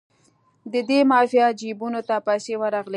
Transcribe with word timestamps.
د 0.73 0.75
دې 0.89 0.99
مافیا 1.11 1.47
جیبونو 1.59 2.01
ته 2.07 2.15
پیسې 2.27 2.53
ورغلې. 2.61 2.89